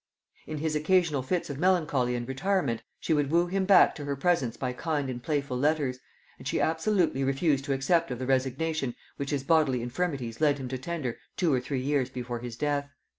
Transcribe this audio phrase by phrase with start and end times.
[0.47, 4.15] In his occasional fits of melancholy and retirement, she would woo him back to her
[4.15, 5.99] presence by kind and playful letters,
[6.39, 10.67] and she absolutely refused to accept of the resignation which his bodily infirmities led him
[10.69, 12.89] to tender two or three years before his death.